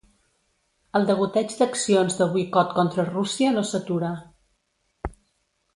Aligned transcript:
El 0.99 1.03
degoteig 1.09 1.53
d’accions 1.59 2.17
de 2.21 2.27
boicot 2.33 2.75
contra 2.81 3.07
Rússia 3.13 3.55
no 3.59 3.65
s’atura. 3.73 4.13